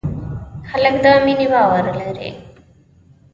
[0.69, 2.29] هلک د مینې باور لري.